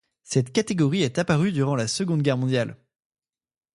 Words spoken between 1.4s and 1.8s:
durant